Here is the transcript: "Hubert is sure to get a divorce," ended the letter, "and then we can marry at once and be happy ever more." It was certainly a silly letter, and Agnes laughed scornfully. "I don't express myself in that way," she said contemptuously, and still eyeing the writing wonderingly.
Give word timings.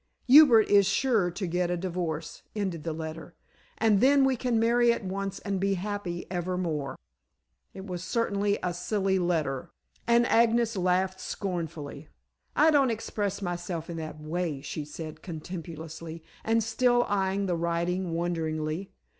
"Hubert 0.25 0.67
is 0.67 0.87
sure 0.87 1.29
to 1.29 1.45
get 1.45 1.69
a 1.69 1.77
divorce," 1.77 2.41
ended 2.55 2.83
the 2.83 2.91
letter, 2.91 3.35
"and 3.77 4.01
then 4.01 4.25
we 4.25 4.35
can 4.35 4.59
marry 4.59 4.91
at 4.91 5.03
once 5.05 5.37
and 5.41 5.59
be 5.59 5.75
happy 5.75 6.25
ever 6.31 6.57
more." 6.57 6.95
It 7.75 7.85
was 7.85 8.03
certainly 8.03 8.57
a 8.63 8.73
silly 8.73 9.19
letter, 9.19 9.69
and 10.07 10.25
Agnes 10.25 10.75
laughed 10.75 11.19
scornfully. 11.21 12.07
"I 12.55 12.71
don't 12.71 12.89
express 12.89 13.43
myself 13.43 13.91
in 13.91 13.97
that 13.97 14.19
way," 14.19 14.59
she 14.61 14.85
said 14.85 15.21
contemptuously, 15.21 16.23
and 16.43 16.63
still 16.63 17.03
eyeing 17.07 17.45
the 17.45 17.55
writing 17.55 18.11
wonderingly. 18.13 18.89